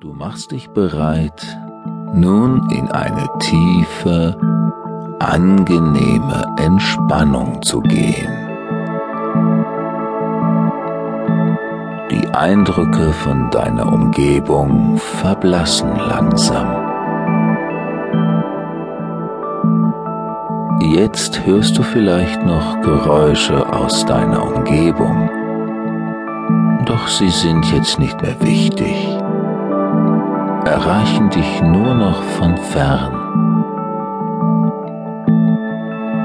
[0.00, 1.44] Du machst dich bereit,
[2.14, 4.38] nun in eine tiefe,
[5.18, 8.28] angenehme Entspannung zu gehen.
[12.12, 16.68] Die Eindrücke von deiner Umgebung verblassen langsam.
[20.80, 25.28] Jetzt hörst du vielleicht noch Geräusche aus deiner Umgebung,
[26.84, 29.18] doch sie sind jetzt nicht mehr wichtig
[30.68, 33.14] erreichen dich nur noch von fern.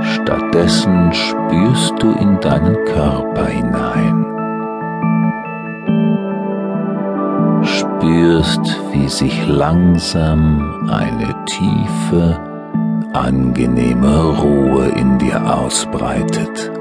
[0.02, 4.26] Stattdessen spürst du in deinen Körper hinein.
[7.64, 12.40] Spürst, wie sich langsam eine tiefe,
[13.14, 16.72] angenehme Ruhe in dir ausbreitet.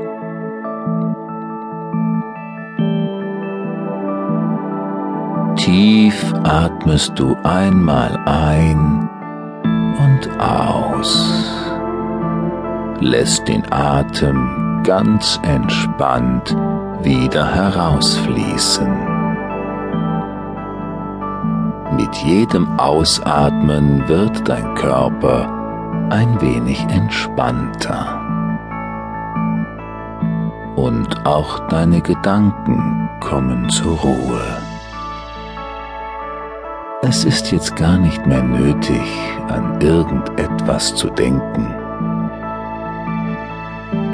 [5.64, 9.08] Tief atmest du einmal ein
[9.96, 11.38] und aus.
[12.98, 16.56] Lässt den Atem ganz entspannt
[17.02, 18.88] wieder herausfließen.
[21.96, 25.46] Mit jedem Ausatmen wird dein Körper
[26.10, 28.20] ein wenig entspannter.
[30.74, 34.71] Und auch deine Gedanken kommen zur Ruhe.
[37.14, 39.02] Es ist jetzt gar nicht mehr nötig,
[39.48, 41.66] an irgendetwas zu denken.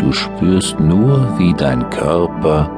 [0.00, 2.68] Du spürst nur, wie dein Körper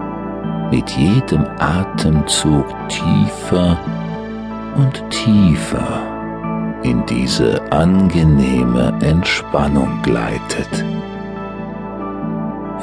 [0.71, 3.79] mit jedem Atemzug tiefer
[4.77, 6.03] und tiefer
[6.83, 10.85] in diese angenehme Entspannung gleitet,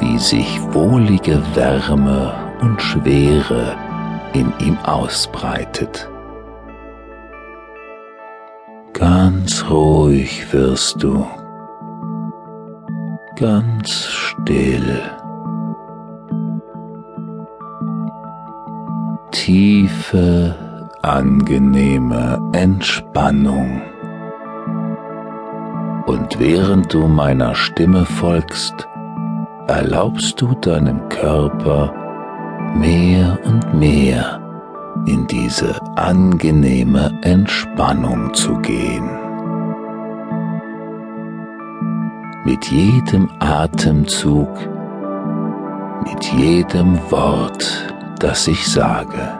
[0.00, 3.76] wie sich wohlige Wärme und Schwere
[4.32, 6.08] in ihm ausbreitet.
[9.30, 11.26] Ganz ruhig wirst du,
[13.36, 15.02] ganz still.
[19.30, 20.54] Tiefe,
[21.02, 23.82] angenehme Entspannung.
[26.06, 28.88] Und während du meiner Stimme folgst,
[29.66, 31.92] erlaubst du deinem Körper
[32.74, 34.47] mehr und mehr
[35.08, 39.08] in diese angenehme Entspannung zu gehen.
[42.44, 44.48] Mit jedem Atemzug,
[46.04, 49.38] mit jedem Wort, das ich sage.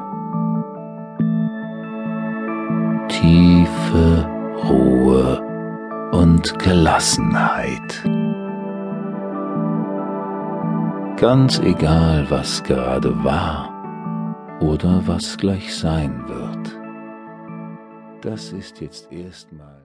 [3.08, 4.28] Tiefe
[4.68, 5.42] Ruhe
[6.12, 8.04] und Gelassenheit.
[11.16, 13.78] Ganz egal, was gerade war
[14.60, 16.76] oder was gleich sein wird.
[18.22, 19.76] Das ist jetzt erstmal